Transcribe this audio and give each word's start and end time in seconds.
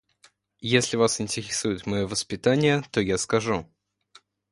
Если 0.65 0.97
вас 0.97 1.21
интересует 1.21 1.85
моё 1.85 2.07
воспитание, 2.07 2.81
то 2.89 3.01
я 3.01 3.19
скажу. 3.19 3.71